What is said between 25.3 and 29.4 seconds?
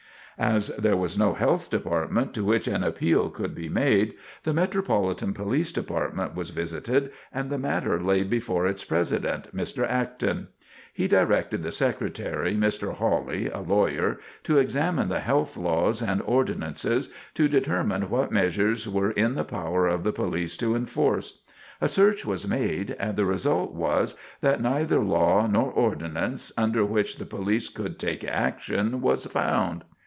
nor ordinance under which the police could take action was